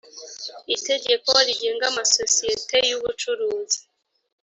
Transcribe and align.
itegeko 0.75 1.29
rigenga 1.47 1.83
amasosiyete 1.91 2.77
y’ubucuruzi 2.89 3.79